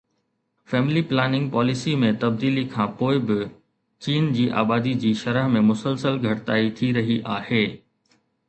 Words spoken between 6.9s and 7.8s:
رهي آهي